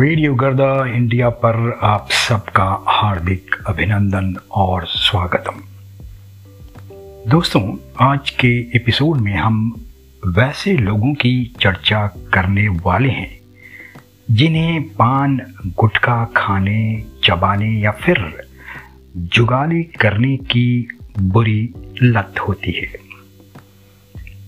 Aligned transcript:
Radio 0.00 0.34
गर्दा 0.34 0.86
India 0.86 1.28
पर 1.28 1.78
आप 1.82 2.08
सबका 2.10 2.84
हार्दिक 2.88 3.56
अभिनंदन 3.66 4.36
और 4.50 4.86
स्वागतम। 4.86 5.62
दोस्तों, 7.30 7.76
आज 8.00 8.30
के 8.30 8.48
एपिसोड 8.48 9.16
में 9.16 9.34
हम 9.34 9.86
वैसे 10.26 10.72
लोगों 10.72 11.14
की 11.14 11.54
चर्चा 11.60 12.06
करने 12.06 12.68
वाले 12.68 13.08
हैं, 13.08 13.40
जिन्हें 14.30 14.82
पान, 14.82 15.40
गुटखा 15.66 16.28
खाने, 16.36 17.04
चबाने 17.24 17.70
या 17.80 17.90
फिर 17.90 18.48
जुगाली 19.16 19.82
करने 19.82 20.36
की 20.36 20.98
बुरी 21.18 21.74
लत 22.02 22.34
होती 22.48 22.72
है। 22.72 22.94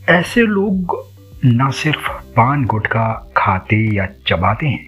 ऐसे 0.09 0.41
लोग 0.41 1.07
न 1.45 1.71
सिर्फ़ 1.71 2.11
पान, 2.11 2.65
गुटखा 2.65 3.33
खाते 3.37 3.97
या 3.97 4.09
चबाते 4.27 4.67
हैं 4.67 4.88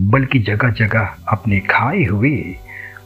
बल्कि 0.00 0.38
जगह 0.38 0.70
जगह 0.70 1.16
अपने 1.28 1.60
खाए 1.60 2.04
हुए 2.04 2.56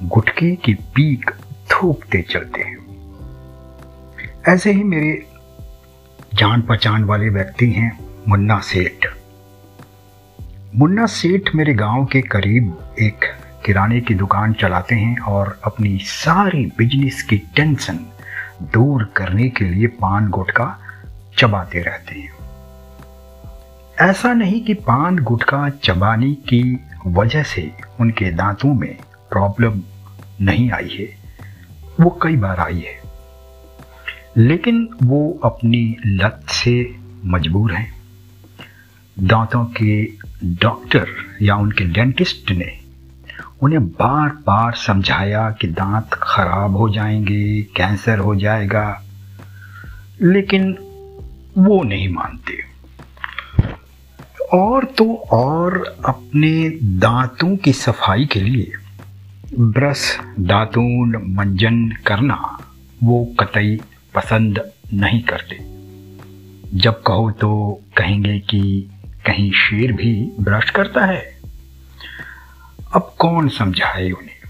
गुटके 0.02 0.56
की 0.56 0.74
पीक 0.74 1.30
थूकते 1.70 2.22
चलते 2.22 2.62
हैं। 2.62 2.78
ऐसे 4.48 4.72
ही 4.72 4.82
मेरे 4.84 5.26
जान 6.34 6.62
पहचान 6.62 7.04
वाले 7.04 7.28
व्यक्ति 7.28 7.70
हैं 7.70 8.00
मुन्ना 8.28 8.58
सेठ। 8.58 9.06
मुन्ना 10.74 11.06
सेठ 11.06 11.54
मेरे 11.54 11.74
गाँव 11.74 12.06
के 12.06 12.20
करीब 12.20 12.94
एक 13.00 13.24
किराने 13.66 14.00
की 14.00 14.14
दुकान 14.14 14.52
चलाते 14.52 14.94
हैं 14.94 15.18
और 15.18 15.60
अपनी 15.64 15.98
सारी 15.98 16.72
बिज़नेस 16.78 17.22
की 17.22 17.36
टेंशन 17.36 17.98
दूर 18.62 19.12
करने 19.16 19.48
के 19.48 19.64
लिए 19.64 19.86
पान 19.86 20.28
गुटका 20.28 20.78
चबाते 21.38 21.78
रहते 21.78 22.14
हैं। 22.14 22.39
ऐसा 24.00 24.34
नहीं 24.34 24.64
कि 24.64 24.74
पान, 24.74 25.18
गुटखा, 25.18 25.68
चबाने 25.68 26.34
की 26.34 26.80
वजह 27.06 27.42
से 27.42 27.72
उनके 28.00 28.30
दांतों 28.30 28.74
में 28.74 28.96
प्रॉब्लम 29.30 29.82
नहीं 30.40 30.70
आई 30.70 30.96
है। 31.00 31.16
वो 32.00 32.18
कई 32.22 32.36
बार 32.36 32.60
आई 32.60 32.78
है। 32.78 33.02
लेकिन 34.36 34.88
वो 35.02 35.40
अपनी 35.44 35.96
लत 36.06 36.46
से 36.48 36.96
मजबूर 37.24 37.72
हैं। 37.72 38.02
दांतों 39.20 39.64
के 39.64 40.08
डॉक्टर 40.44 41.06
या 41.42 41.56
उनके 41.56 41.84
डेंटिस्ट 41.84 42.50
ने 42.50 42.80
उन्हें 43.62 43.88
बार 43.88 44.28
बार 44.28 44.72
समझाया 44.72 45.50
कि 45.50 45.66
दांत 45.66 46.10
खराब 46.12 46.76
हो 46.76 46.88
जाएँगे, 46.88 47.62
कैंसर 47.62 48.18
हो 48.18 48.36
जाएगा, 48.36 49.02
लेकिन 50.22 50.72
वो 51.58 51.82
नहीं 51.82 52.08
मानते। 52.08 52.69
और 54.52 54.84
तो 54.84 55.14
और 55.14 55.98
अपने 56.04 56.70
दांतों 56.82 57.56
की 57.56 57.72
सफ़ाई 57.72 58.26
के 58.26 58.40
लिए 58.40 58.72
ब्रश, 59.58 60.18
दातून, 60.40 61.22
मंजन 61.28 61.88
करना 62.06 62.58
वो 63.02 63.34
कतई 63.40 63.80
पसंद 64.14 64.70
नहीं 64.94 65.22
करते। 65.22 65.58
जब 66.78 67.02
कहो 67.02 67.30
तो 67.30 67.80
कहेंगे 67.96 68.38
कि 68.38 68.90
कहीं 69.26 69.52
शेर 69.52 69.92
भी 69.92 70.32
ब्रश 70.40 70.70
करता 70.70 71.04
है। 71.04 71.40
अब 72.94 73.14
कौन 73.18 73.48
समझाए 73.48 74.10
उन्हें? 74.10 74.40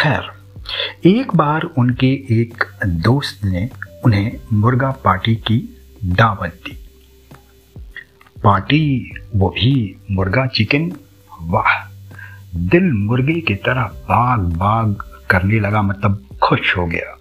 खैर, 0.00 0.30
एक 1.08 1.34
बार 1.34 1.62
उनके 1.62 2.40
एक 2.40 2.64
दोस्त 2.86 3.44
ने 3.44 3.70
उन्हें 4.04 4.38
मुर्गा 4.52 4.90
पार्टी 4.90 5.36
की 5.36 5.76
दावत 6.04 6.50
दी। 6.50 6.81
पार्टी 8.44 8.84
वो 9.36 9.48
भी 9.48 9.74
मुर्गा 10.10 10.46
चिकन। 10.46 10.90
वाह, 11.42 11.72
दिल 12.68 12.92
मुर्गे 12.92 13.40
की 13.40 13.54
तरह 13.56 13.82
बाग 14.08 14.40
बाग 14.56 15.02
करने 15.30 15.60
लगा 15.60 15.82
मतलब 15.82 16.24
खुश 16.42 16.76
हो 16.76 16.86
गया। 16.86 17.16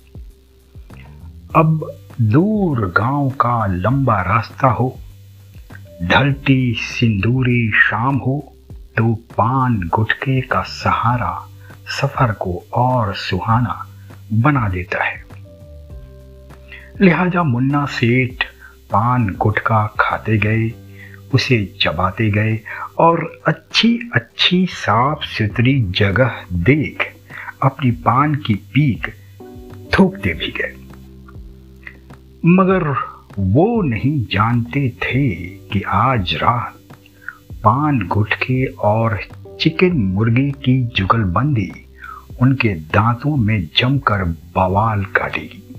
अब 1.55 1.85
दूर 2.21 2.85
गाँव 2.97 3.29
का 3.41 3.65
लंबा 3.65 4.21
रास्ता 4.21 4.67
हो, 4.69 4.97
ढलती 6.03 6.73
सिंदूरी 6.81 7.71
शाम 7.81 8.17
हो 8.17 8.37
तो 8.97 9.13
पान 9.31 9.79
गुटके 9.93 10.39
का 10.41 10.61
सहारा 10.61 11.33
सफ़र 11.91 12.31
को 12.33 12.61
और 12.73 13.13
सुहाना 13.15 13.85
बना 14.33 14.67
देता 14.69 15.03
है। 15.03 15.23
लिहाजा 17.01 17.43
मुन्ना 17.43 17.85
सेठ 17.91 18.43
पान 18.91 19.35
गुटका 19.35 19.85
खाते 19.99 20.37
गए 20.37 20.67
उसे 21.33 21.77
चबाते 21.81 22.29
गए 22.29 22.59
और 22.97 23.41
अच्छी 23.45 24.09
अच्छी 24.13 24.65
साफ़ 24.65 25.25
सुथरी 25.25 25.81
जगह 25.81 26.45
देख 26.53 27.13
अपनी 27.63 27.91
पान 27.91 28.35
की 28.35 28.53
पीक 28.53 29.07
थूकते 29.93 30.33
भी 30.33 30.47
गए। 30.47 30.75
मगर 32.45 32.95
वो 33.39 33.81
नहीं 33.81 34.25
जानते 34.25 34.89
थे 34.89 35.29
कि 35.45 35.81
आज 35.81 36.33
रात 36.35 36.75
पान 37.63 38.07
गुटके 38.07 38.65
और 38.65 39.19
चिकन 39.61 39.91
मुर्गे 39.91 40.51
की 40.51 40.83
जुगलबंदी 40.83 41.71
उनके 42.41 42.69
दांतों 42.69 43.35
में 43.35 43.67
जमकर 43.77 44.23
बवाल 44.55 45.05
काटेगी। 45.05 45.75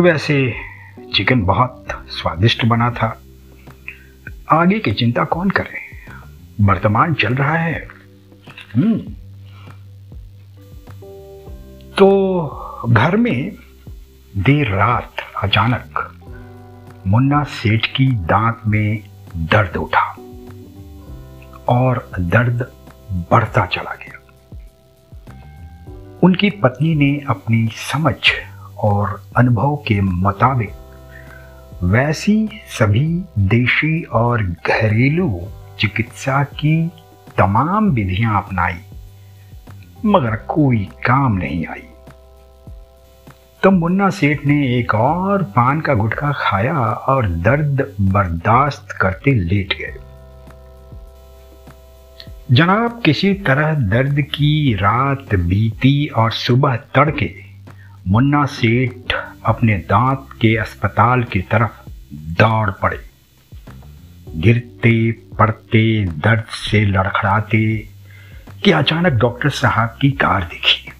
वैसे 0.00 0.54
चिकन 1.14 1.42
बहुत 1.42 1.86
स्वादिष्ट 2.08 2.64
बना 2.64 2.90
था। 2.90 3.22
आगे 4.50 4.78
की 4.78 4.92
चिंता 4.92 5.24
कौन 5.24 5.50
करे? 5.50 5.88
वर्तमान 6.60 7.14
चल 7.14 7.34
रहा 7.34 7.54
है। 7.54 7.88
हम्म। 8.76 8.98
तो 11.92 12.08
घर 12.88 13.16
में 13.16 13.52
देर 14.36 14.68
रात 14.74 15.12
अचानक 15.42 16.14
मुन्ना 17.06 17.44
सेठ 17.44 17.86
की 17.86 18.06
दांत 18.06 18.60
में 18.66 19.02
दर्द 19.36 19.76
उठा 19.76 20.16
और 21.68 22.10
दर्द 22.20 22.72
बढ़ता 23.12 23.66
चला 23.66 23.94
गया। 23.94 24.18
उनकी 26.22 26.50
पत्नी 26.50 26.94
ने 26.94 27.24
अपनी 27.28 27.68
समझ 27.92 28.14
और 28.78 29.24
अनुभव 29.36 29.76
के 29.76 30.00
मुताबिक 30.00 30.70
वैसी 31.82 32.48
सभी 32.68 33.06
देशी 33.38 34.02
और 34.02 34.42
घरेलू 34.42 35.28
चिकित्सा 35.80 36.42
की 36.44 36.88
तमाम 37.36 37.90
विधियाँ 37.90 38.42
अपनाई, 38.42 38.78
मगर 40.04 40.36
कोई 40.48 40.78
काम 41.06 41.36
नहीं 41.36 41.66
आई। 41.66 41.82
तो 43.62 43.70
मुन्ना 43.70 44.10
सेठ 44.10 44.44
ने 44.46 44.78
एक 44.78 44.94
और 44.94 45.42
पान 45.42 45.80
का 45.80 45.94
गुटखा 45.94 46.32
खाया 46.32 46.78
और 47.08 47.28
दर्द 47.28 47.86
बर्दाश्त 48.00 48.92
करते 48.92 49.34
लेट 49.34 49.78
गए। 49.78 49.94
जनाब, 52.52 53.00
किसी 53.04 53.34
तरह 53.34 53.74
दर्द 53.74 54.20
की 54.22 54.74
रात 54.74 55.34
बीती 55.34 56.06
और 56.06 56.30
सुबह 56.32 56.76
तड़के 56.76 57.34
मुन्ना 58.08 58.44
सेठ 58.44 59.14
अपने 59.44 59.76
दांत 59.76 60.28
के 60.40 60.56
अस्पताल 60.56 61.24
की 61.24 61.40
तरफ़ 61.40 61.90
दौड़ 62.14 62.70
पड़े। 62.70 63.00
गिरते, 64.36 65.12
पड़ते, 65.12 66.04
दर्द 66.04 66.44
से 66.44 66.84
लड़खड़ाते, 66.84 67.88
कि 68.64 68.70
अचानक 68.70 69.12
डॉक्टर 69.12 69.48
साहब 69.48 69.98
की 70.00 70.10
कार 70.10 70.44
दिखी। 70.44 70.90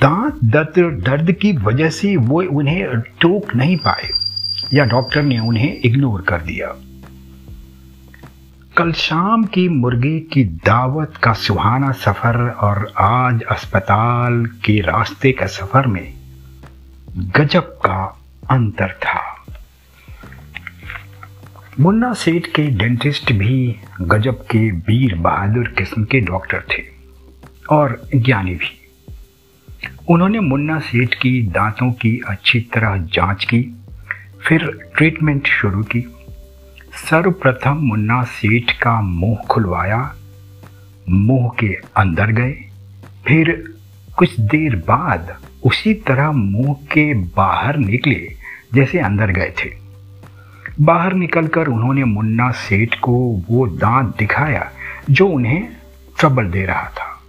दांत 0.00 0.44
दर्द 0.44 1.02
दर्द 1.04 1.32
की 1.32 1.52
वजह 1.52 1.90
से 1.90 2.16
वो 2.16 2.42
उन्हें 2.42 3.00
टोक 3.00 3.54
नहीं 3.54 3.76
पाए, 3.76 4.10
या 4.72 4.84
डॉक्टर 4.84 5.22
ने 5.22 5.38
उन्हें 5.38 5.80
इग्नोर 5.80 6.22
कर 6.22 6.40
दिया। 6.40 6.74
कल 8.76 8.92
शाम 8.92 9.44
की 9.44 9.68
मुर्गी 9.68 10.20
की 10.20 10.44
दावत 10.44 11.16
का 11.16 11.32
सुहाना 11.32 11.92
सफ़र 11.92 12.50
और 12.50 12.92
आज 12.98 13.42
अस्पताल 13.42 14.46
के 14.46 14.80
रास्ते 14.80 15.32
का 15.32 15.46
सफ़र 15.46 15.86
में 15.86 16.23
गजब 17.16 17.62
का 17.62 18.20
अंतर 18.50 18.88
था। 18.88 19.44
मुन्ना 21.80 22.12
सेठ 22.12 22.46
के 22.46 22.66
डेंटिस्ट 22.70 23.32
भी 23.32 23.76
गजब 24.00 24.34
के 24.34 24.70
वीर 24.70 25.14
बहादुर 25.14 25.68
किस्म 25.68 26.04
के 26.04 26.20
डॉक्टर 26.20 26.64
थे 26.72 26.82
और 27.70 28.08
ज्ञानी 28.16 28.54
भी। 28.54 28.90
उन्होंने 30.08 30.40
मुन्ना 30.40 30.78
सेठ 30.78 31.14
की 31.14 31.42
दांतों 31.42 31.92
की 31.92 32.20
अच्छी 32.28 32.60
तरह 32.60 32.96
जाँच 32.96 33.44
की, 33.44 33.74
फिर 34.48 34.90
ट्रीटमेंट 34.96 35.46
शुरू 35.46 35.82
की। 35.82 36.04
सर्वप्रथम 37.10 37.74
मुन्ना 37.74 38.22
सेठ 38.22 38.72
का 38.72 39.00
मुँह 39.00 39.36
खुलवाया, 39.36 40.14
मुँह 41.08 41.50
के 41.58 41.74
अंदर 41.96 42.26
गए, 42.26 42.52
फिर 43.26 43.74
कुछ 44.16 44.40
देर 44.40 44.76
बाद 44.76 45.36
उसी 45.64 45.94
तरह 45.94 46.30
मुँह 46.32 46.74
के 46.92 47.12
बाहर 47.14 47.76
निकले 47.76 48.32
जैसे 48.74 48.98
अंदर 48.98 49.30
गए 49.30 49.52
थे। 49.58 49.70
बाहर 50.80 51.12
निकलकर 51.12 51.68
उन्होंने 51.68 52.04
मुन्ना 52.04 52.50
सेठ 52.50 52.94
को 52.94 53.44
वो 53.50 53.66
दांत 53.66 54.16
दिखाया 54.18 54.70
जो 55.10 55.26
उन्हें 55.28 55.68
ट्रबल 56.18 56.44
दे 56.44 56.64
रहा 56.64 56.88
था। 56.88 57.20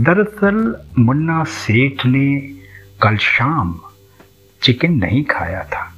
दरअसल 0.00 0.84
मुन्ना 0.98 1.44
सेठ 1.44 2.06
ने 2.06 2.36
कल 3.02 3.16
शाम 3.16 3.78
चिकन 4.62 4.92
नहीं 4.92 5.24
खाया 5.24 5.62
था, 5.64 5.92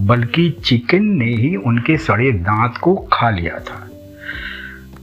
बल्कि 0.00 0.50
चिकन 0.64 1.04
ने 1.04 1.34
ही 1.34 1.56
उनके 1.56 1.96
सड़े 1.96 2.32
दांत 2.32 2.76
को 2.76 2.94
खा 3.12 3.30
लिया 3.30 3.58
था। 3.58 3.88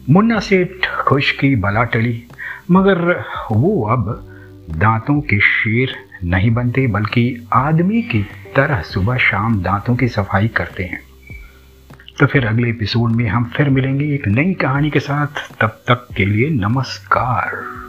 मुन्ना 0.09 0.39
सेठ 0.39 0.87
खुश 0.99 1.31
की 1.31 1.55
बला 1.55 1.83
टली, 1.83 2.23
मगर 2.71 3.23
वो 3.51 3.83
अब 3.83 4.30
दांतों 4.69 5.21
के 5.21 5.39
शेर 5.39 5.95
नहीं 6.23 6.51
बनते, 6.51 6.87
बल्कि 6.87 7.47
आदमी 7.53 8.01
की 8.01 8.23
तरह 8.55 8.81
सुबह 8.81 9.17
शाम 9.17 9.61
दांतों 9.61 9.95
की 9.95 10.07
सफ़ाई 10.07 10.47
करते 10.47 10.83
हैं। 10.83 10.99
तो 12.19 12.25
फिर 12.25 12.45
अगले 12.45 12.69
एपिसोड 12.69 13.11
में 13.11 13.27
हम 13.27 13.51
फिर 13.57 13.69
मिलेंगे 13.69 14.15
एक 14.15 14.27
नई 14.27 14.53
कहानी 14.53 14.89
के 14.89 14.99
साथ। 14.99 15.59
तब 15.59 15.67
तक 15.67 16.07
के 16.17 16.25
लिए 16.25 16.49
नमस्कार। 16.49 17.80